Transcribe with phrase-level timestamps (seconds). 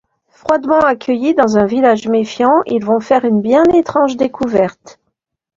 [0.31, 4.99] Froidement accueillis dans un village méfiant, ils vont faire une bien étrange découverte...